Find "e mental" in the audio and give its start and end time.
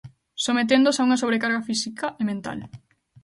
2.21-2.59